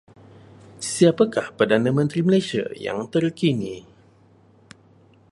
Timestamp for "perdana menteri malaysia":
1.57-2.65